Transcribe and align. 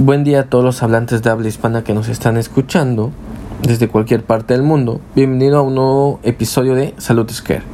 Buen 0.00 0.22
día 0.22 0.42
a 0.42 0.44
todos 0.44 0.64
los 0.64 0.84
hablantes 0.84 1.24
de 1.24 1.30
habla 1.30 1.48
hispana 1.48 1.82
que 1.82 1.92
nos 1.92 2.08
están 2.08 2.36
escuchando 2.36 3.10
desde 3.62 3.88
cualquier 3.88 4.22
parte 4.22 4.54
del 4.54 4.62
mundo. 4.62 5.00
Bienvenido 5.16 5.58
a 5.58 5.62
un 5.62 5.74
nuevo 5.74 6.20
episodio 6.22 6.76
de 6.76 6.94
Salud 6.98 7.28
Scare. 7.28 7.64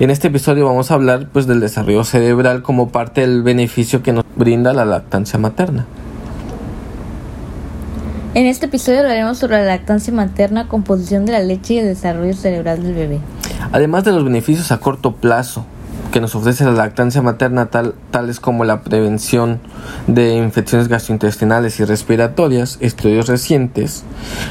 En 0.00 0.08
este 0.08 0.28
episodio 0.28 0.64
vamos 0.64 0.90
a 0.90 0.94
hablar 0.94 1.28
pues 1.30 1.46
del 1.46 1.60
desarrollo 1.60 2.02
cerebral 2.04 2.62
como 2.62 2.88
parte 2.88 3.20
del 3.20 3.42
beneficio 3.42 4.02
que 4.02 4.14
nos 4.14 4.24
brinda 4.36 4.72
la 4.72 4.86
lactancia 4.86 5.38
materna. 5.38 5.84
En 8.32 8.46
este 8.46 8.64
episodio 8.64 9.00
hablaremos 9.00 9.36
sobre 9.36 9.58
la 9.58 9.64
lactancia 9.64 10.14
materna, 10.14 10.66
composición 10.66 11.26
de 11.26 11.32
la 11.32 11.40
leche 11.40 11.74
y 11.74 11.78
el 11.80 11.84
desarrollo 11.84 12.32
cerebral 12.32 12.82
del 12.82 12.94
bebé. 12.94 13.20
Además 13.70 14.04
de 14.04 14.12
los 14.12 14.24
beneficios 14.24 14.72
a 14.72 14.78
corto 14.78 15.12
plazo 15.16 15.66
que 16.14 16.20
nos 16.20 16.36
ofrece 16.36 16.64
la 16.64 16.70
lactancia 16.70 17.22
materna, 17.22 17.66
tal, 17.70 17.96
tales 18.12 18.38
como 18.38 18.64
la 18.64 18.82
prevención 18.82 19.58
de 20.06 20.36
infecciones 20.36 20.86
gastrointestinales 20.86 21.80
y 21.80 21.84
respiratorias, 21.84 22.78
estudios 22.80 23.26
recientes 23.26 24.04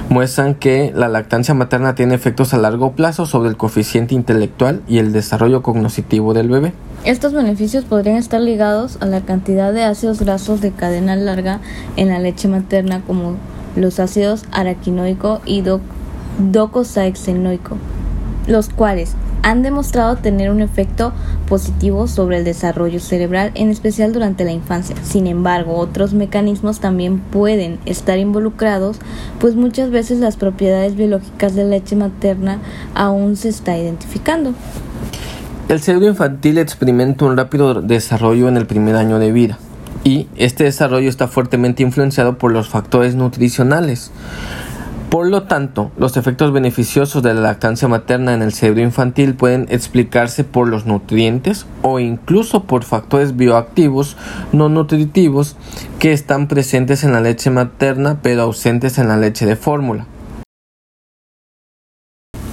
muestran 0.10 0.56
que 0.56 0.92
la 0.94 1.08
lactancia 1.08 1.54
materna 1.54 1.96
tiene 1.96 2.16
efectos 2.16 2.54
a 2.54 2.58
largo 2.58 2.92
plazo 2.92 3.26
sobre 3.26 3.48
el 3.48 3.56
coeficiente 3.56 4.14
intelectual 4.14 4.82
y 4.90 4.98
el 4.98 5.14
desarrollo 5.14 5.64
cognitivo 5.64 6.34
del 6.34 6.50
bebé. 6.50 6.74
Estos 7.06 7.32
beneficios 7.32 7.86
podrían 7.86 8.18
estar 8.18 8.42
ligados 8.42 8.98
a 9.00 9.06
la 9.06 9.22
cantidad 9.22 9.72
de 9.72 9.86
ácidos 9.86 10.20
grasos 10.20 10.60
de 10.60 10.72
cadena 10.72 11.16
larga 11.16 11.62
en 11.96 12.10
la 12.10 12.20
leche 12.20 12.50
materna 12.50 13.00
como 13.08 13.38
los 13.78 14.02
ácidos 14.02 14.44
araquinoico 14.52 15.40
y 15.46 15.64
docosahexaenoico, 16.40 17.78
los 18.48 18.68
cuales 18.68 19.16
han 19.44 19.62
demostrado 19.62 20.16
tener 20.16 20.50
un 20.50 20.62
efecto 20.62 21.14
positivo 21.48 22.08
sobre 22.08 22.38
el 22.38 22.46
desarrollo 22.46 23.00
cerebral, 23.00 23.52
en 23.56 23.70
especial 23.70 24.14
durante 24.14 24.46
la 24.46 24.52
infancia. 24.52 24.96
Sin 25.04 25.28
embargo, 25.28 25.76
otros 25.76 26.14
mecanismos 26.14 26.80
también 26.80 27.20
pueden 27.20 27.78
estar 27.86 28.18
involucrados, 28.18 28.98
pues 29.40 29.56
muchas 29.56 29.92
veces 29.92 30.20
las 30.20 30.38
propiedades 30.38 30.96
biológicas 30.96 31.54
de 31.54 31.64
la 31.64 31.72
leche 31.72 31.96
materna 31.96 32.60
aún 32.96 33.36
se 33.36 33.50
está 33.50 33.78
identificando. 33.78 34.54
El 35.70 35.80
cerebro 35.80 36.08
infantil 36.08 36.58
experimenta 36.58 37.26
un 37.26 37.38
rápido 37.38 37.82
desarrollo 37.82 38.48
en 38.48 38.58
el 38.58 38.66
primer 38.66 38.96
año 38.96 39.20
de 39.20 39.32
vida 39.32 39.60
y 40.04 40.28
este 40.36 40.66
desarrollo 40.66 41.10
está 41.10 41.28
fuertemente 41.28 41.84
influenciado 41.84 42.38
por 42.38 42.52
los 42.52 42.70
factores 42.70 43.16
nutricionales. 43.16 44.12
Por 45.14 45.28
lo 45.28 45.44
tanto, 45.44 45.92
los 45.96 46.18
efectos 46.18 46.52
beneficiosos 46.52 47.22
de 47.22 47.36
la 47.36 47.42
lactancia 47.42 47.88
materna 47.88 48.34
en 48.34 48.42
el 48.42 48.52
cerebro 48.52 48.82
infantil 48.82 49.36
pueden 49.36 49.68
explicarse 49.70 50.44
por 50.44 50.68
los 50.68 50.88
nutrientes 50.88 51.68
o 51.84 52.00
incluso 52.00 52.64
por 52.64 52.84
factores 52.84 53.36
bioactivos 53.36 54.18
no 54.54 54.70
nutritivos 54.70 55.56
que 56.00 56.14
están 56.14 56.48
presentes 56.48 57.04
en 57.04 57.12
la 57.12 57.22
leche 57.22 57.52
materna 57.52 58.22
pero 58.24 58.42
ausentes 58.42 58.98
en 58.98 59.08
la 59.08 59.18
leche 59.18 59.46
de 59.46 59.56
fórmula. 59.56 60.08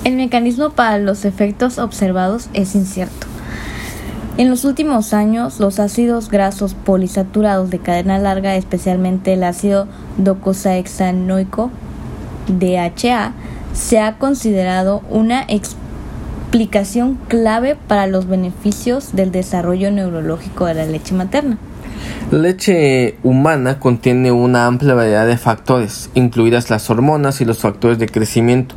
El 0.05 0.17
mecanismo 0.17 0.69
para 0.69 0.99
los 0.99 1.25
efectos 1.25 1.79
observados 1.79 2.51
es 2.53 2.75
incierto. 2.75 3.27
En 4.37 4.51
los 4.51 4.67
últimos 4.67 5.15
años, 5.15 5.61
los 5.61 5.79
ácidos 5.79 6.29
grasos 6.29 6.75
polisaturados 6.75 7.71
de 7.71 7.79
cadena 7.79 8.19
larga, 8.19 8.55
especialmente 8.57 9.33
el 9.33 9.45
ácido 9.45 9.89
docosahexaenoico, 10.19 11.71
DHA 12.49 13.33
se 13.73 14.01
ha 14.01 14.19
considerado 14.19 15.03
una 15.11 15.45
explicación 15.49 17.19
clave 17.29 17.77
para 17.87 18.07
los 18.07 18.27
beneficios 18.27 19.15
del 19.15 19.31
desarrollo 19.31 19.91
neurológico 19.91 20.67
de 20.67 20.75
la 20.75 20.87
leche 20.87 21.15
materna. 21.15 21.59
La 22.31 22.39
leche 22.39 23.19
humana 23.23 23.79
contiene 23.79 24.33
una 24.33 24.67
amplia 24.67 24.95
variedad 24.95 25.27
de 25.27 25.37
factores, 25.37 26.11
incluidas 26.15 26.71
las 26.71 26.89
hormonas 26.91 27.41
y 27.41 27.45
los 27.45 27.59
factores 27.59 27.99
de 27.99 28.09
crecimiento, 28.09 28.75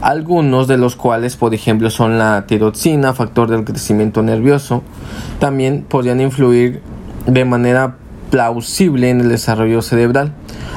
algunos 0.00 0.66
de 0.68 0.78
los 0.78 0.96
cuales, 0.96 1.36
por 1.36 1.54
ejemplo, 1.54 1.90
son 1.90 2.18
la 2.18 2.46
tiroxina, 2.46 3.12
factor 3.12 3.48
del 3.48 3.64
crecimiento 3.64 4.22
nervioso, 4.22 4.82
también 5.38 5.84
podrían 5.88 6.20
influir 6.20 6.82
de 7.26 7.44
manera 7.44 7.96
plausible 8.30 9.10
en 9.10 9.20
el 9.20 9.28
desarrollo 9.28 9.82
cerebral 9.82 10.32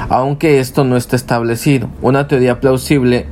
aunque 0.09 0.59
esto 0.59 0.83
no 0.83 0.97
está 0.97 1.15
establecido. 1.15 1.89
Una 2.01 2.27
teoría 2.27 2.59
plausible 2.59 3.25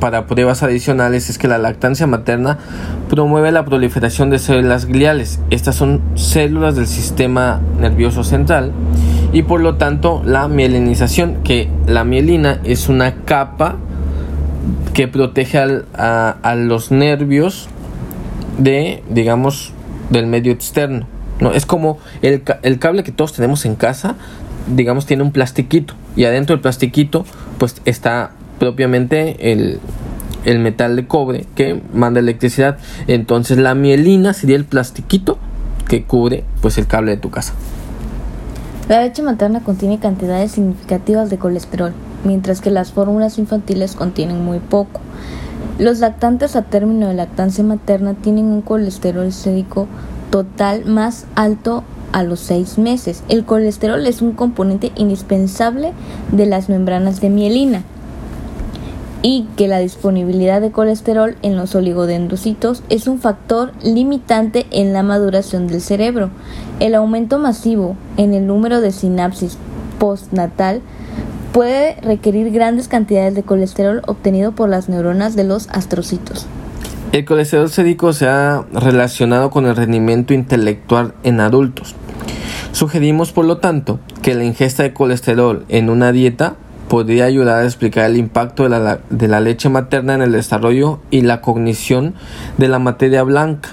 para 0.00 0.26
pruebas 0.26 0.62
adicionales 0.62 1.30
es 1.30 1.38
que 1.38 1.48
la 1.48 1.58
lactancia 1.58 2.06
materna 2.06 2.58
promueve 3.08 3.50
la 3.52 3.64
proliferación 3.64 4.30
de 4.30 4.38
células 4.38 4.86
gliales. 4.86 5.40
Estas 5.50 5.74
son 5.74 6.00
células 6.14 6.76
del 6.76 6.86
sistema 6.86 7.60
nervioso 7.80 8.24
central 8.24 8.72
y 9.32 9.42
por 9.42 9.60
lo 9.60 9.76
tanto 9.76 10.22
la 10.24 10.48
mielinización, 10.48 11.42
que 11.42 11.68
la 11.86 12.04
mielina 12.04 12.60
es 12.64 12.88
una 12.88 13.14
capa 13.24 13.76
que 14.92 15.08
protege 15.08 15.58
a, 15.94 16.54
los 16.56 16.90
nervios 16.90 17.68
de, 18.58 19.02
digamos, 19.08 19.72
del 20.10 20.26
medio 20.26 20.52
externo. 20.52 21.06
¿no? 21.40 21.52
Es 21.52 21.66
como 21.66 21.98
el, 22.22 22.42
el 22.62 22.78
cable 22.78 23.04
que 23.04 23.12
todos 23.12 23.32
tenemos 23.32 23.64
en 23.66 23.76
casa, 23.76 24.16
digamos, 24.74 25.06
tiene 25.06 25.22
un 25.22 25.32
plastiquito 25.32 25.94
y 26.16 26.24
adentro 26.24 26.56
del 26.56 26.62
plastiquito 26.62 27.24
pues 27.58 27.76
está 27.84 28.32
propiamente 28.58 29.52
el, 29.52 29.78
el 30.44 30.58
metal 30.58 30.96
de 30.96 31.06
cobre 31.06 31.46
que 31.54 31.80
manda 31.92 32.20
electricidad. 32.20 32.78
Entonces 33.06 33.58
la 33.58 33.74
mielina 33.74 34.32
sería 34.32 34.56
el 34.56 34.64
plastiquito 34.64 35.38
que 35.88 36.04
cubre 36.04 36.44
pues 36.62 36.78
el 36.78 36.86
cable 36.86 37.12
de 37.12 37.16
tu 37.18 37.30
casa. 37.30 37.52
La 38.88 39.00
leche 39.00 39.22
materna 39.22 39.60
contiene 39.60 39.98
cantidades 39.98 40.52
significativas 40.52 41.28
de 41.28 41.38
colesterol, 41.38 41.92
mientras 42.24 42.60
que 42.60 42.70
las 42.70 42.92
fórmulas 42.92 43.36
infantiles 43.36 43.96
contienen 43.96 44.44
muy 44.44 44.60
poco. 44.60 45.00
Los 45.78 45.98
lactantes 45.98 46.54
a 46.54 46.62
término 46.62 47.08
de 47.08 47.14
lactancia 47.14 47.64
materna 47.64 48.14
tienen 48.14 48.46
un 48.46 48.62
colesterol 48.62 49.32
sérico 49.32 49.88
total 50.30 50.84
más 50.86 51.26
alto 51.34 51.82
a 52.16 52.22
los 52.22 52.40
seis 52.40 52.78
meses. 52.78 53.22
El 53.28 53.44
colesterol 53.44 54.06
es 54.06 54.22
un 54.22 54.32
componente 54.32 54.90
indispensable 54.94 55.92
de 56.32 56.46
las 56.46 56.70
membranas 56.70 57.20
de 57.20 57.28
mielina 57.28 57.82
y 59.20 59.46
que 59.56 59.68
la 59.68 59.80
disponibilidad 59.80 60.62
de 60.62 60.70
colesterol 60.70 61.36
en 61.42 61.56
los 61.56 61.74
oligodendrocitos 61.74 62.82
es 62.88 63.06
un 63.06 63.18
factor 63.18 63.72
limitante 63.82 64.64
en 64.70 64.94
la 64.94 65.02
maduración 65.02 65.66
del 65.66 65.82
cerebro. 65.82 66.30
El 66.80 66.94
aumento 66.94 67.38
masivo 67.38 67.96
en 68.16 68.32
el 68.32 68.46
número 68.46 68.80
de 68.80 68.92
sinapsis 68.92 69.58
postnatal 69.98 70.80
puede 71.52 71.96
requerir 72.00 72.50
grandes 72.50 72.88
cantidades 72.88 73.34
de 73.34 73.42
colesterol 73.42 74.00
obtenido 74.06 74.52
por 74.52 74.70
las 74.70 74.88
neuronas 74.88 75.36
de 75.36 75.44
los 75.44 75.68
astrocitos. 75.68 76.46
El 77.12 77.26
colesterol 77.26 77.68
sérico 77.68 78.14
se 78.14 78.26
ha 78.26 78.64
relacionado 78.72 79.50
con 79.50 79.66
el 79.66 79.76
rendimiento 79.76 80.32
intelectual 80.32 81.12
en 81.22 81.40
adultos. 81.40 81.94
Sugerimos, 82.72 83.32
por 83.32 83.44
lo 83.44 83.58
tanto, 83.58 83.98
que 84.22 84.34
la 84.34 84.44
ingesta 84.44 84.82
de 84.82 84.92
colesterol 84.92 85.64
en 85.68 85.90
una 85.90 86.12
dieta 86.12 86.56
podría 86.88 87.24
ayudar 87.24 87.62
a 87.62 87.64
explicar 87.64 88.08
el 88.10 88.16
impacto 88.16 88.64
de 88.64 88.68
la, 88.70 89.00
de 89.10 89.28
la 89.28 89.40
leche 89.40 89.68
materna 89.68 90.14
en 90.14 90.22
el 90.22 90.32
desarrollo 90.32 91.00
y 91.10 91.22
la 91.22 91.40
cognición 91.40 92.14
de 92.58 92.68
la 92.68 92.78
materia 92.78 93.22
blanca 93.22 93.70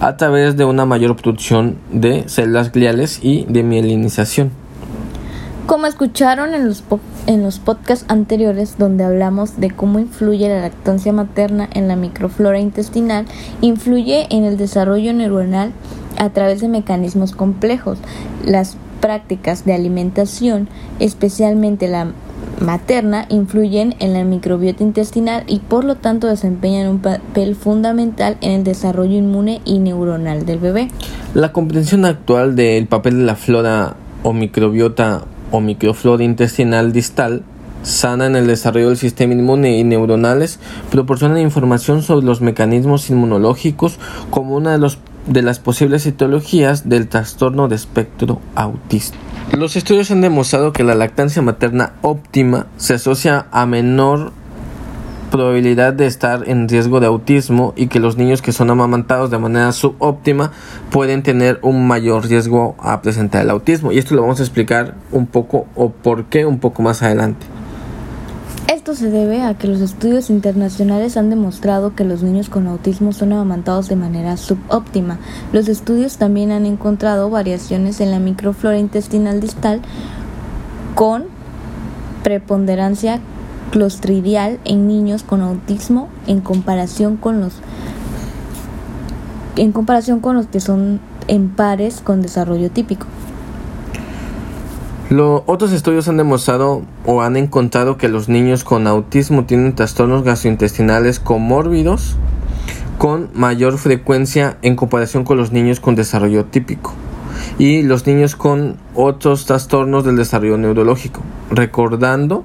a 0.00 0.16
través 0.16 0.56
de 0.56 0.64
una 0.64 0.84
mayor 0.84 1.16
producción 1.16 1.76
de 1.92 2.28
células 2.28 2.72
gliales 2.72 3.20
y 3.22 3.44
de 3.48 3.62
mielinización. 3.62 4.50
Como 5.66 5.86
escucharon 5.86 6.54
en 6.54 6.66
los, 6.66 6.82
en 7.26 7.42
los 7.42 7.58
podcasts 7.58 8.06
anteriores 8.08 8.78
donde 8.78 9.04
hablamos 9.04 9.60
de 9.60 9.70
cómo 9.70 9.98
influye 9.98 10.48
la 10.48 10.62
lactancia 10.62 11.12
materna 11.12 11.68
en 11.74 11.88
la 11.88 11.96
microflora 11.96 12.58
intestinal, 12.58 13.26
influye 13.60 14.26
en 14.30 14.44
el 14.44 14.56
desarrollo 14.56 15.12
neuronal 15.12 15.72
a 16.18 16.30
través 16.30 16.60
de 16.60 16.68
mecanismos 16.68 17.32
complejos. 17.32 17.98
Las 18.44 18.76
prácticas 19.00 19.64
de 19.64 19.74
alimentación, 19.74 20.68
especialmente 20.98 21.88
la 21.88 22.12
materna, 22.60 23.26
influyen 23.28 23.94
en 24.00 24.12
la 24.12 24.24
microbiota 24.24 24.82
intestinal 24.82 25.44
y 25.46 25.60
por 25.60 25.84
lo 25.84 25.96
tanto 25.96 26.26
desempeñan 26.26 26.88
un 26.88 26.98
papel 26.98 27.54
fundamental 27.54 28.36
en 28.40 28.52
el 28.52 28.64
desarrollo 28.64 29.16
inmune 29.16 29.60
y 29.64 29.78
neuronal 29.78 30.44
del 30.44 30.58
bebé. 30.58 30.88
La 31.34 31.52
comprensión 31.52 32.04
actual 32.04 32.56
del 32.56 32.86
papel 32.86 33.18
de 33.18 33.24
la 33.24 33.36
flora 33.36 33.96
o 34.22 34.32
microbiota 34.32 35.24
o 35.50 35.60
microflora 35.60 36.24
intestinal 36.24 36.92
distal 36.92 37.44
sana 37.82 38.26
en 38.26 38.36
el 38.36 38.46
desarrollo 38.46 38.88
del 38.88 38.96
sistema 38.96 39.32
inmune 39.34 39.78
y 39.78 39.84
neuronales 39.84 40.58
proporciona 40.90 41.40
información 41.40 42.02
sobre 42.02 42.26
los 42.26 42.40
mecanismos 42.40 43.08
inmunológicos 43.08 43.98
como 44.30 44.56
una 44.56 44.72
de, 44.72 44.78
los, 44.78 44.98
de 45.28 45.42
las 45.42 45.58
posibles 45.58 46.06
etiologías 46.06 46.88
del 46.88 47.08
trastorno 47.08 47.68
de 47.68 47.76
espectro 47.76 48.40
autista. 48.54 49.16
Los 49.56 49.76
estudios 49.76 50.10
han 50.10 50.20
demostrado 50.20 50.72
que 50.72 50.84
la 50.84 50.94
lactancia 50.94 51.42
materna 51.42 51.94
óptima 52.02 52.66
se 52.76 52.94
asocia 52.94 53.46
a 53.50 53.66
menor 53.66 54.32
probabilidad 55.30 55.92
de 55.92 56.06
estar 56.06 56.48
en 56.48 56.68
riesgo 56.68 57.00
de 57.00 57.06
autismo 57.06 57.74
y 57.76 57.88
que 57.88 58.00
los 58.00 58.16
niños 58.16 58.42
que 58.42 58.52
son 58.52 58.70
amamantados 58.70 59.30
de 59.30 59.38
manera 59.38 59.72
subóptima 59.72 60.52
pueden 60.90 61.22
tener 61.22 61.58
un 61.62 61.86
mayor 61.86 62.26
riesgo 62.26 62.76
a 62.78 63.00
presentar 63.02 63.42
el 63.42 63.50
autismo. 63.50 63.92
Y 63.92 63.98
esto 63.98 64.14
lo 64.14 64.22
vamos 64.22 64.40
a 64.40 64.42
explicar 64.42 64.94
un 65.12 65.26
poco 65.26 65.66
o 65.76 65.90
por 65.90 66.24
qué 66.26 66.46
un 66.46 66.58
poco 66.58 66.82
más 66.82 67.02
adelante. 67.02 67.46
Esto 68.68 68.94
se 68.94 69.08
debe 69.08 69.40
a 69.40 69.54
que 69.54 69.66
los 69.66 69.80
estudios 69.80 70.28
internacionales 70.28 71.16
han 71.16 71.30
demostrado 71.30 71.94
que 71.94 72.04
los 72.04 72.22
niños 72.22 72.50
con 72.50 72.66
autismo 72.66 73.14
son 73.14 73.32
amamantados 73.32 73.88
de 73.88 73.96
manera 73.96 74.36
subóptima. 74.36 75.18
Los 75.54 75.68
estudios 75.68 76.18
también 76.18 76.52
han 76.52 76.66
encontrado 76.66 77.30
variaciones 77.30 77.98
en 78.02 78.10
la 78.10 78.18
microflora 78.18 78.78
intestinal 78.78 79.40
distal 79.40 79.80
con 80.94 81.24
preponderancia 82.22 83.20
clostridial 83.70 84.60
en 84.66 84.86
niños 84.86 85.22
con 85.22 85.40
autismo 85.40 86.10
en 86.26 86.42
comparación 86.42 87.16
con 87.16 87.40
los 87.40 87.54
en 89.56 89.72
comparación 89.72 90.20
con 90.20 90.36
los 90.36 90.46
que 90.46 90.60
son 90.60 91.00
en 91.26 91.48
pares 91.48 92.02
con 92.02 92.20
desarrollo 92.20 92.70
típico. 92.70 93.06
Los 95.10 95.42
otros 95.46 95.72
estudios 95.72 96.06
han 96.08 96.18
demostrado 96.18 96.82
o 97.06 97.22
han 97.22 97.38
encontrado 97.38 97.96
que 97.96 98.08
los 98.08 98.28
niños 98.28 98.62
con 98.62 98.86
autismo 98.86 99.44
tienen 99.46 99.74
trastornos 99.74 100.22
gastrointestinales 100.22 101.18
comórbidos 101.18 102.16
con 102.98 103.30
mayor 103.32 103.78
frecuencia 103.78 104.58
en 104.60 104.76
comparación 104.76 105.24
con 105.24 105.38
los 105.38 105.50
niños 105.50 105.80
con 105.80 105.94
desarrollo 105.94 106.44
típico 106.44 106.92
y 107.58 107.82
los 107.82 108.06
niños 108.06 108.36
con 108.36 108.76
otros 108.94 109.46
trastornos 109.46 110.04
del 110.04 110.16
desarrollo 110.16 110.58
neurológico, 110.58 111.22
recordando 111.50 112.44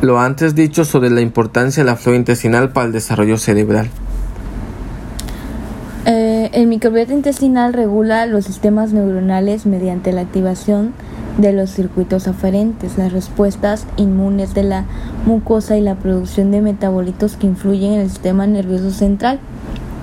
lo 0.00 0.20
antes 0.20 0.54
dicho 0.54 0.84
sobre 0.84 1.10
la 1.10 1.22
importancia 1.22 1.82
de 1.82 1.90
la 1.90 1.96
flora 1.96 2.18
intestinal 2.18 2.70
para 2.70 2.86
el 2.86 2.92
desarrollo 2.92 3.36
cerebral. 3.36 3.88
Eh, 6.04 6.50
el 6.52 6.68
microbiota 6.68 7.12
intestinal 7.12 7.72
regula 7.72 8.26
los 8.26 8.44
sistemas 8.44 8.92
neuronales 8.92 9.66
mediante 9.66 10.12
la 10.12 10.20
activación 10.20 10.92
de 11.38 11.52
los 11.52 11.70
circuitos 11.70 12.28
aferentes, 12.28 12.96
las 12.96 13.12
respuestas 13.12 13.86
inmunes 13.96 14.54
de 14.54 14.62
la 14.62 14.84
mucosa 15.26 15.76
y 15.76 15.80
la 15.80 15.96
producción 15.96 16.50
de 16.50 16.60
metabolitos 16.60 17.36
que 17.36 17.46
influyen 17.46 17.92
en 17.94 18.00
el 18.00 18.10
sistema 18.10 18.46
nervioso 18.46 18.90
central 18.90 19.38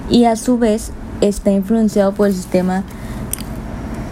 y 0.10 0.26
a 0.26 0.36
su 0.36 0.58
vez 0.58 0.92
está 1.22 1.52
influenciado 1.52 2.14
por 2.14 2.28
el 2.28 2.34
sistema 2.34 2.84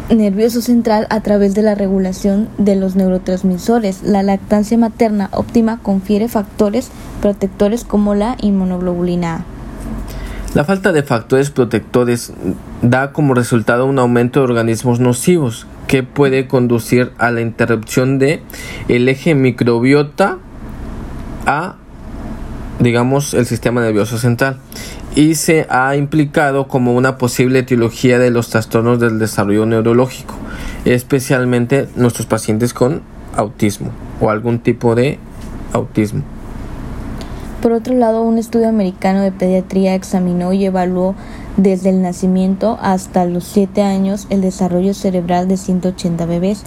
nervioso 0.10 0.62
central 0.62 1.08
a 1.10 1.22
través 1.22 1.56
de 1.56 1.62
la 1.62 1.76
regulación 1.76 2.50
de 2.58 2.76
los 2.76 2.96
neurotransmisores. 2.96 4.04
La 4.04 4.24
lactancia 4.24 4.78
materna 4.78 5.30
óptima 5.32 5.80
confiere 5.82 6.28
factores 6.28 6.92
protectores 7.22 7.84
como 7.84 8.16
la 8.16 8.36
inmunoglobulina 8.42 9.36
A. 9.36 9.46
La 10.54 10.66
falta 10.66 10.92
de 10.92 11.04
factores 11.04 11.50
protectores 11.50 12.34
da 12.82 13.14
como 13.14 13.34
resultado 13.34 13.86
un 13.86 14.00
aumento 14.00 14.42
de 14.42 14.46
organismos 14.46 15.00
nocivos 15.00 15.66
que 15.92 16.04
puede 16.04 16.48
conducir 16.48 17.12
a 17.18 17.32
la 17.32 17.42
interrupción 17.42 18.18
de 18.18 18.42
el 18.88 19.10
eje 19.10 19.36
microbiota 19.36 20.38
a 21.46 21.76
digamos 22.80 23.34
el 23.34 23.46
sistema 23.46 23.82
nervioso 23.82 24.18
central 24.18 24.56
y 25.18 25.36
se 25.36 25.68
ha 25.70 25.98
implicado 25.98 26.70
como 26.70 26.96
una 26.96 27.18
posible 27.18 27.60
etiología 27.60 28.20
de 28.20 28.32
los 28.32 28.50
trastornos 28.50 29.02
del 29.02 29.20
desarrollo 29.20 29.66
neurológico, 29.66 30.36
especialmente 30.86 31.90
nuestros 31.98 32.26
pacientes 32.26 32.74
con 32.74 33.02
autismo 33.36 33.92
o 34.22 34.30
algún 34.30 34.60
tipo 34.60 34.96
de 34.96 35.20
autismo. 35.74 36.24
Por 37.62 37.74
otro 37.74 37.94
lado, 37.96 38.22
un 38.22 38.38
estudio 38.38 38.70
americano 38.70 39.20
de 39.24 39.34
pediatría 39.34 39.94
examinó 39.94 40.54
y 40.54 40.64
evaluó 40.64 41.16
desde 41.58 41.90
el 41.90 42.02
nacimiento 42.02 42.78
hasta 42.82 43.26
los 43.26 43.44
7 43.46 43.82
años 43.82 44.28
el 44.30 44.42
desarrollo 44.42 44.94
cerebral 44.94 45.48
de 45.48 45.58
180 45.58 46.26
bebés 46.26 46.64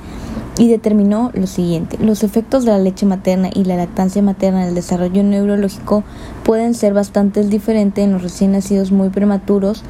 y 0.58 0.68
determinó 0.68 1.30
lo 1.34 1.46
siguiente. 1.46 1.98
Los 2.00 2.22
efectos 2.22 2.64
de 2.64 2.72
la 2.72 2.78
leche 2.78 3.06
materna 3.06 3.50
y 3.52 3.64
la 3.64 3.76
lactancia 3.76 4.22
materna 4.22 4.62
en 4.62 4.68
el 4.68 4.74
desarrollo 4.74 5.22
neurológico 5.22 6.04
pueden 6.44 6.74
ser 6.74 6.94
bastante 6.94 7.42
diferentes 7.44 8.04
en 8.04 8.12
los 8.12 8.22
recién 8.22 8.52
nacidos 8.52 8.92
muy 8.92 9.08
prematuros 9.08 9.82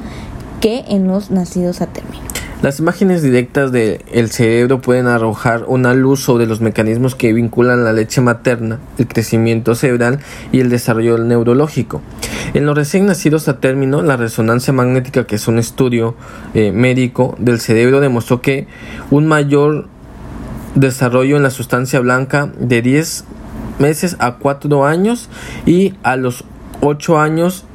que 0.61 0.85
en 0.87 1.07
los 1.07 1.29
nacidos 1.29 1.81
a 1.81 1.87
término. 1.87 2.23
Las 2.61 2.79
imágenes 2.79 3.21
directas 3.21 3.71
del 3.71 4.29
cerebro 4.31 4.81
pueden 4.81 5.07
arrojar 5.07 5.65
una 5.67 5.93
luz 5.93 6.21
sobre 6.21 6.47
los 6.47 6.61
mecanismos 6.61 7.13
que 7.13 7.33
vinculan 7.33 7.83
la 7.83 7.93
leche 7.93 8.21
materna, 8.21 8.79
el 8.97 9.07
crecimiento 9.07 9.75
cerebral 9.75 10.19
y 10.51 10.61
el 10.61 10.69
desarrollo 10.69 11.17
neurológico. 11.17 12.01
En 12.55 12.65
los 12.65 12.73
recién 12.73 13.05
nacidos 13.05 13.49
a 13.49 13.59
término, 13.59 14.01
la 14.01 14.15
resonancia 14.15 14.71
magnética, 14.71 15.27
que 15.27 15.35
es 15.35 15.49
un 15.49 15.59
estudio 15.59 16.15
eh, 16.53 16.71
médico 16.71 17.35
del 17.37 17.59
cerebro, 17.59 17.99
demostró 17.99 18.41
que 18.41 18.65
un 19.11 19.27
mayor 19.27 19.89
desarrollo 20.73 21.35
en 21.35 21.43
la 21.43 21.49
sustancia 21.49 21.99
blanca 21.99 22.49
de 22.57 22.81
10 22.81 23.25
meses 23.79 24.15
a 24.19 24.35
4 24.35 24.85
años 24.85 25.29
y 25.65 25.95
a 26.01 26.15
los 26.15 26.45
8 26.79 27.19
años 27.19 27.65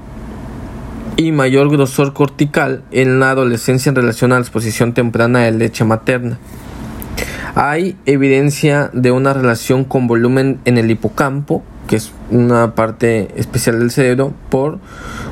y 1.18 1.30
mayor 1.30 1.68
grosor 1.68 2.14
cortical 2.14 2.82
en 2.90 3.20
la 3.20 3.32
adolescencia 3.32 3.90
en 3.90 3.96
relación 3.96 4.32
a 4.32 4.36
la 4.36 4.40
exposición 4.40 4.94
temprana 4.94 5.40
de 5.40 5.52
leche 5.52 5.84
materna. 5.84 6.38
Hay 7.54 7.98
evidencia 8.06 8.88
de 8.94 9.12
una 9.12 9.34
relación 9.34 9.84
con 9.84 10.06
volumen 10.06 10.58
en 10.64 10.78
el 10.78 10.90
hipocampo, 10.90 11.62
que 11.90 11.96
es 11.96 12.12
una 12.30 12.76
parte 12.76 13.30
especial 13.34 13.80
del 13.80 13.90
cerebro, 13.90 14.32
por, 14.48 14.78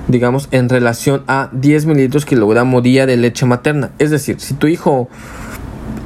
digamos, 0.08 0.48
en 0.50 0.68
relación 0.68 1.22
a 1.28 1.50
10 1.52 1.86
mililitros 1.86 2.26
kilogramo 2.26 2.80
día 2.80 3.06
de 3.06 3.16
leche 3.16 3.46
materna. 3.46 3.92
Es 4.00 4.10
decir, 4.10 4.40
si 4.40 4.54
tu 4.54 4.66
hijo 4.66 5.08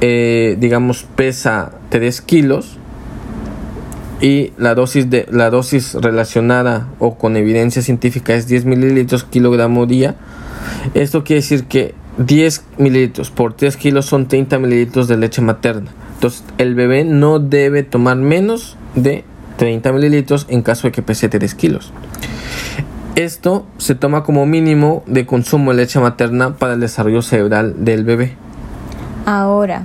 eh, 0.05 0.57
digamos, 0.59 1.07
pesa 1.15 1.71
3 1.87 2.21
kilos 2.21 2.77
y 4.19 4.51
la 4.57 4.75
dosis, 4.75 5.09
de, 5.09 5.25
la 5.31 5.49
dosis 5.49 5.93
relacionada 5.93 6.89
o 6.99 7.17
con 7.17 7.37
evidencia 7.37 7.81
científica 7.81 8.33
es 8.35 8.45
10 8.47 8.65
mililitros 8.65 9.23
kilogramo 9.23 9.85
día, 9.85 10.15
esto 10.93 11.23
quiere 11.23 11.41
decir 11.41 11.63
que 11.63 11.95
10 12.17 12.65
mililitros 12.77 13.31
por 13.31 13.53
3 13.53 13.77
kilos 13.77 14.05
son 14.05 14.27
30 14.27 14.59
mililitros 14.59 15.07
de 15.07 15.17
leche 15.17 15.41
materna. 15.41 15.89
Entonces, 16.15 16.43
el 16.57 16.75
bebé 16.75 17.05
no 17.05 17.39
debe 17.39 17.83
tomar 17.83 18.17
menos 18.17 18.77
de 18.95 19.23
30 19.63 19.93
mililitros 19.93 20.45
en 20.49 20.61
caso 20.61 20.87
de 20.87 20.91
que 20.91 21.01
pese 21.01 21.29
3 21.29 21.55
kilos. 21.55 21.93
Esto 23.15 23.65
se 23.77 23.95
toma 23.95 24.23
como 24.23 24.45
mínimo 24.45 25.03
de 25.05 25.25
consumo 25.25 25.71
de 25.71 25.77
leche 25.77 26.01
materna 26.01 26.57
para 26.57 26.73
el 26.73 26.81
desarrollo 26.81 27.21
cerebral 27.21 27.85
del 27.85 28.03
bebé. 28.03 28.35
Ahora, 29.25 29.83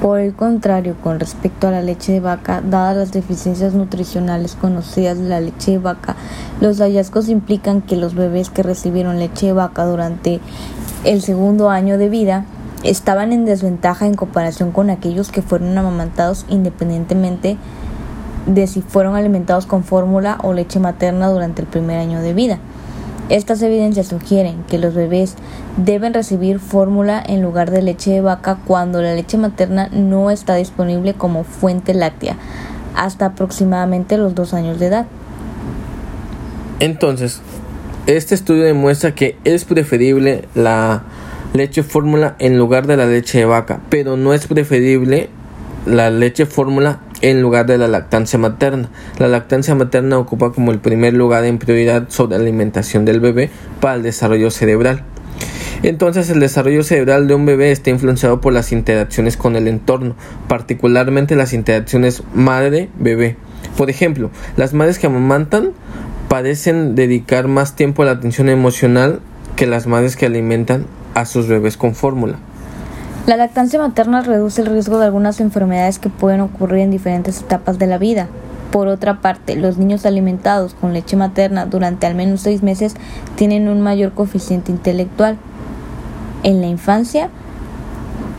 por 0.00 0.20
el 0.20 0.32
contrario, 0.32 0.94
con 1.02 1.18
respecto 1.18 1.66
a 1.66 1.72
la 1.72 1.82
leche 1.82 2.12
de 2.12 2.20
vaca, 2.20 2.60
dadas 2.64 2.96
las 2.96 3.10
deficiencias 3.10 3.74
nutricionales 3.74 4.54
conocidas 4.54 5.18
de 5.18 5.28
la 5.28 5.40
leche 5.40 5.72
de 5.72 5.78
vaca, 5.78 6.14
los 6.60 6.78
hallazgos 6.78 7.28
implican 7.28 7.82
que 7.82 7.96
los 7.96 8.14
bebés 8.14 8.50
que 8.50 8.62
recibieron 8.62 9.18
leche 9.18 9.46
de 9.46 9.54
vaca 9.54 9.86
durante 9.86 10.38
el 11.02 11.20
segundo 11.20 11.68
año 11.68 11.98
de 11.98 12.08
vida 12.08 12.44
estaban 12.84 13.32
en 13.32 13.44
desventaja 13.44 14.06
en 14.06 14.14
comparación 14.14 14.70
con 14.70 14.88
aquellos 14.88 15.32
que 15.32 15.42
fueron 15.42 15.76
amamantados 15.76 16.46
independientemente 16.48 17.48
de 17.48 17.56
si 18.66 18.82
fueron 18.82 19.16
alimentados 19.16 19.66
con 19.66 19.84
fórmula 19.84 20.38
o 20.42 20.52
leche 20.52 20.78
materna 20.80 21.28
durante 21.28 21.62
el 21.62 21.68
primer 21.68 21.98
año 21.98 22.20
de 22.20 22.34
vida. 22.34 22.58
Estas 23.28 23.60
evidencias 23.62 24.06
sugieren 24.06 24.62
que 24.68 24.78
los 24.78 24.94
bebés 24.94 25.34
deben 25.76 26.14
recibir 26.14 26.60
fórmula 26.60 27.20
en 27.26 27.42
lugar 27.42 27.72
de 27.72 27.82
leche 27.82 28.12
de 28.12 28.20
vaca 28.20 28.58
cuando 28.64 29.02
la 29.02 29.14
leche 29.14 29.36
materna 29.36 29.88
no 29.90 30.30
está 30.30 30.54
disponible 30.54 31.14
como 31.14 31.42
fuente 31.42 31.92
láctea 31.92 32.36
hasta 32.94 33.26
aproximadamente 33.26 34.16
los 34.16 34.34
dos 34.34 34.54
años 34.54 34.78
de 34.78 34.86
edad. 34.86 35.06
Entonces, 36.78 37.40
este 38.06 38.34
estudio 38.34 38.62
demuestra 38.62 39.14
que 39.14 39.36
es 39.44 39.64
preferible 39.64 40.44
la 40.54 41.02
leche 41.52 41.82
fórmula 41.82 42.36
en 42.38 42.58
lugar 42.58 42.86
de 42.86 42.96
la 42.96 43.06
leche 43.06 43.38
de 43.38 43.44
vaca, 43.44 43.80
pero 43.90 44.16
no 44.16 44.34
es 44.34 44.46
preferible 44.46 45.30
la 45.84 46.10
leche 46.10 46.46
fórmula 46.46 47.00
en 47.22 47.42
lugar 47.42 47.66
de 47.66 47.78
la 47.78 47.88
lactancia 47.88 48.38
materna. 48.38 48.90
La 49.18 49.28
lactancia 49.28 49.74
materna 49.74 50.18
ocupa 50.18 50.52
como 50.52 50.72
el 50.72 50.78
primer 50.78 51.14
lugar 51.14 51.44
en 51.44 51.58
prioridad 51.58 52.08
sobre 52.08 52.36
la 52.36 52.42
alimentación 52.42 53.04
del 53.04 53.20
bebé 53.20 53.50
para 53.80 53.94
el 53.94 54.02
desarrollo 54.02 54.50
cerebral. 54.50 55.04
Entonces 55.82 56.30
el 56.30 56.40
desarrollo 56.40 56.82
cerebral 56.82 57.28
de 57.28 57.34
un 57.34 57.46
bebé 57.46 57.70
está 57.70 57.90
influenciado 57.90 58.40
por 58.40 58.52
las 58.52 58.72
interacciones 58.72 59.36
con 59.36 59.56
el 59.56 59.68
entorno, 59.68 60.16
particularmente 60.48 61.36
las 61.36 61.52
interacciones 61.52 62.22
madre-bebé. 62.34 63.36
Por 63.76 63.90
ejemplo, 63.90 64.30
las 64.56 64.72
madres 64.72 64.98
que 64.98 65.06
amamantan 65.06 65.72
parecen 66.28 66.94
dedicar 66.94 67.46
más 67.46 67.76
tiempo 67.76 68.02
a 68.02 68.06
la 68.06 68.12
atención 68.12 68.48
emocional 68.48 69.20
que 69.54 69.66
las 69.66 69.86
madres 69.86 70.16
que 70.16 70.26
alimentan 70.26 70.86
a 71.14 71.24
sus 71.24 71.46
bebés 71.46 71.76
con 71.76 71.94
fórmula. 71.94 72.38
La 73.26 73.36
lactancia 73.36 73.80
materna 73.80 74.22
reduce 74.22 74.62
el 74.62 74.68
riesgo 74.68 75.00
de 75.00 75.06
algunas 75.06 75.40
enfermedades 75.40 75.98
que 75.98 76.08
pueden 76.08 76.40
ocurrir 76.40 76.78
en 76.78 76.92
diferentes 76.92 77.40
etapas 77.40 77.76
de 77.76 77.88
la 77.88 77.98
vida. 77.98 78.28
Por 78.70 78.86
otra 78.86 79.20
parte, 79.20 79.56
los 79.56 79.78
niños 79.78 80.06
alimentados 80.06 80.74
con 80.74 80.92
leche 80.92 81.16
materna 81.16 81.66
durante 81.66 82.06
al 82.06 82.14
menos 82.14 82.42
seis 82.42 82.62
meses 82.62 82.94
tienen 83.34 83.66
un 83.68 83.80
mayor 83.80 84.12
coeficiente 84.12 84.70
intelectual 84.70 85.38
en 86.44 86.60
la 86.60 86.68
infancia 86.68 87.28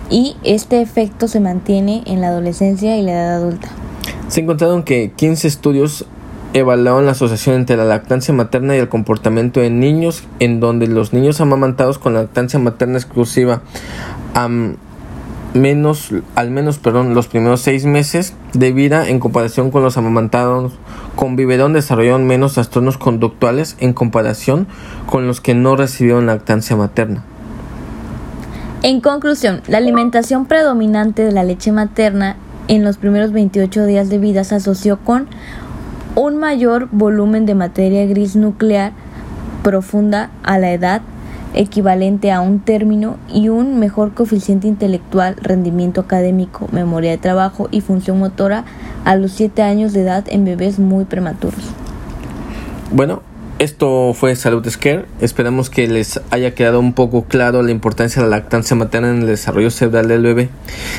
y 0.10 0.38
este 0.44 0.82
efecto 0.82 1.28
se 1.28 1.42
mantiene 1.42 2.04
en 2.06 2.22
la 2.22 2.30
adolescencia 2.30 2.98
y 2.98 3.02
la 3.02 3.12
edad 3.12 3.36
adulta. 3.36 3.68
Se 4.30 4.40
encontraron 4.40 4.84
que 4.84 5.12
15 5.14 5.50
estudios 5.50 6.06
evaluaron 6.54 7.06
la 7.06 7.12
asociación 7.12 7.56
entre 7.56 7.76
la 7.76 7.84
lactancia 7.84 8.34
materna 8.34 8.76
y 8.76 8.80
el 8.80 8.90
comportamiento 8.90 9.60
de 9.60 9.70
niños, 9.70 10.24
en 10.40 10.60
donde 10.60 10.88
los 10.88 11.14
niños 11.14 11.42
amamantados 11.42 11.98
con 12.00 12.14
lactancia 12.14 12.58
materna 12.58 12.98
exclusiva 12.98 13.62
menos, 15.54 16.12
al 16.36 16.52
menos 16.52 16.78
perdón, 16.78 17.14
los 17.14 17.28
primeros 17.28 17.62
seis 17.62 17.86
meses 17.86 18.34
de 18.54 18.72
vida 18.72 19.10
en 19.10 19.20
comparación 19.20 19.72
con 19.72 19.84
los 19.84 19.98
amamantados 19.98 20.74
con 21.16 21.36
biberón 21.36 21.74
desarrollaron 21.74 22.28
menos 22.28 22.54
trastornos 22.54 22.98
conductuales 22.98 23.76
en 23.80 23.94
comparación 23.94 24.68
con 25.08 25.28
los 25.28 25.42
que 25.42 25.56
no 25.56 25.76
recibieron 25.76 26.28
lactancia 26.28 26.76
materna. 26.76 27.24
En 28.84 29.02
conclusión, 29.02 29.62
la 29.68 29.80
alimentación 29.80 30.46
predominante 30.46 31.24
de 31.24 31.32
la 31.32 31.44
leche 31.44 31.72
materna 31.72 32.36
en 32.68 32.84
los 32.84 32.98
primeros 32.98 33.32
28 33.32 33.86
días 33.86 34.10
de 34.10 34.20
vida 34.20 34.44
se 34.44 34.56
asoció 34.56 35.00
con 35.00 35.28
un 36.16 36.38
mayor 36.38 36.88
volumen 36.92 37.46
de 37.46 37.56
materia 37.56 38.06
gris 38.06 38.36
nuclear 38.36 38.92
profunda 39.64 40.30
a 40.44 40.60
la 40.60 40.72
edad 40.72 41.02
equivalente 41.54 42.32
a 42.32 42.42
un 42.42 42.60
término 42.60 43.18
y 43.34 43.50
un 43.50 43.80
mejor 43.80 44.14
coeficiente 44.14 44.68
intelectual, 44.68 45.36
rendimiento 45.42 46.02
académico, 46.02 46.68
memoria 46.72 47.12
de 47.12 47.18
trabajo 47.18 47.68
y 47.72 47.82
función 47.82 48.20
motora 48.20 48.66
a 49.06 49.16
los 49.16 49.32
7 49.32 49.62
años 49.62 49.94
de 49.94 50.02
edad 50.02 50.26
en 50.28 50.46
bebés 50.46 50.80
muy 50.80 51.06
prematuros. 51.06 51.64
Bueno, 52.92 53.22
esto 53.60 54.14
fue 54.14 54.36
Salud 54.36 54.68
Scare. 54.70 55.06
Esperamos 55.20 55.70
que 55.70 55.88
les 55.88 56.22
haya 56.30 56.54
quedado 56.54 56.80
un 56.80 56.94
poco 56.94 57.26
claro 57.26 57.64
la 57.64 57.72
importancia 57.72 58.22
de 58.22 58.30
la 58.30 58.38
lactancia 58.38 58.76
materna 58.76 59.10
en 59.10 59.22
el 59.22 59.28
desarrollo 59.28 59.72
cerebral 59.72 60.08
del 60.08 60.22
bebé. 60.22 60.50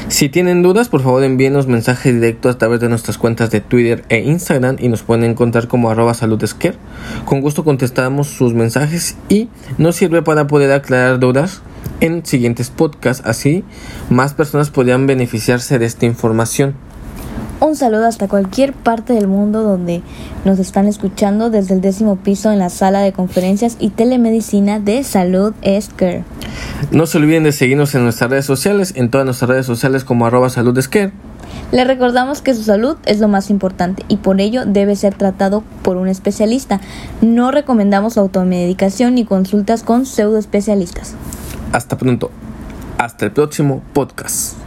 Si 0.09 0.29
tienen 0.29 0.63
dudas, 0.63 0.89
por 0.89 1.03
favor 1.03 1.23
envíenos 1.23 1.67
mensajes 1.67 2.15
directos 2.15 2.57
a 2.57 2.59
través 2.59 2.81
de 2.81 2.89
nuestras 2.89 3.19
cuentas 3.19 3.51
de 3.51 3.61
Twitter 3.61 4.05
e 4.09 4.21
Instagram 4.21 4.77
y 4.81 4.89
nos 4.89 5.03
pueden 5.03 5.25
encontrar 5.25 5.69
como 5.69 5.91
arroba 5.91 6.15
saludescare. 6.15 6.77
Con 7.25 7.41
gusto 7.41 7.65
contestamos 7.65 8.29
sus 8.29 8.55
mensajes 8.55 9.17
y 9.29 9.49
nos 9.79 9.97
sirve 9.97 10.23
para 10.23 10.47
poder 10.47 10.73
aclarar 10.73 11.21
dudas 11.21 11.63
en 12.01 12.25
siguientes 12.27 12.71
podcasts. 12.71 13.23
Así, 13.27 13.65
más 14.11 14.35
personas 14.35 14.71
podrían 14.71 15.07
beneficiarse 15.07 15.79
de 15.79 15.87
esta 15.87 16.07
información. 16.07 16.75
Un 17.61 17.75
saludo 17.75 18.07
hasta 18.07 18.29
cualquier 18.29 18.73
parte 18.73 19.15
del 19.15 19.27
mundo 19.27 19.65
donde 19.65 20.03
nos 20.45 20.61
están 20.61 20.87
escuchando 20.87 21.51
desde 21.51 21.75
el 21.75 21.81
décimo 21.81 22.15
piso 22.17 22.53
en 22.53 22.61
la 22.61 22.71
sala 22.71 23.01
de 23.01 23.13
conferencias 23.13 23.77
y 23.81 23.91
telemedicina 23.91 24.79
de 24.79 25.03
Salud 25.03 25.53
Esquer. 25.63 26.23
No 26.93 27.07
se 27.07 27.19
olviden 27.19 27.43
de 27.43 27.51
seguirnos 27.51 27.97
en 27.97 28.05
nuestras 28.05 28.31
redes 28.31 28.47
sociales, 28.47 28.93
en 28.95 29.11
todas 29.11 29.25
nuestras 29.25 29.51
redes 29.51 29.67
sociales 29.67 30.05
como 30.05 30.25
arroba 30.25 30.51
salud 30.51 30.79
Le 31.73 31.85
recordamos 31.85 32.43
que 32.43 32.55
su 32.55 32.63
salud 32.63 32.97
es 33.07 33.19
lo 33.19 33.27
más 33.27 33.51
importante 33.51 34.05
y 34.07 34.19
por 34.19 34.41
ello 34.41 34.65
debe 34.65 34.95
ser 34.95 35.15
tratado 35.15 35.65
por 35.83 35.97
un 35.97 36.07
especialista. 36.07 36.81
No 37.23 37.51
recomendamos 37.51 38.19
automedicación 38.19 39.17
ni 39.17 39.25
consultas 39.25 39.83
con 39.83 40.07
pseudoespecialistas. 40.07 41.15
Hasta 41.73 41.99
pronto. 41.99 42.31
Hasta 42.99 43.25
el 43.25 43.33
próximo 43.33 43.83
podcast. 43.93 44.58